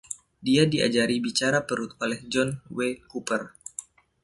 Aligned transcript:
Dia 0.45 0.63
diajari 0.73 1.15
bicara 1.25 1.59
perut 1.67 1.91
oleh 2.03 2.19
John 2.31 2.49
W. 2.77 3.05
Cooper. 3.09 3.41